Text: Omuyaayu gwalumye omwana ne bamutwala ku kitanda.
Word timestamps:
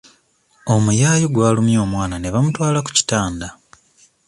Omuyaayu 0.73 1.27
gwalumye 1.35 1.77
omwana 1.85 2.15
ne 2.17 2.29
bamutwala 2.33 2.79
ku 2.85 2.91
kitanda. 2.97 3.47